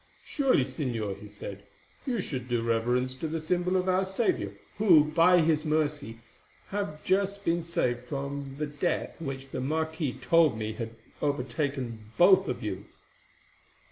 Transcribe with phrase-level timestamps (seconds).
[0.25, 1.61] "Surely, Señor," he said,
[2.07, 6.17] "you should do reverence to the symbol of our Saviour, who, by His mercy,
[6.69, 12.47] have just been saved from the death which the marquis told me had overtaken both
[12.47, 12.85] of you."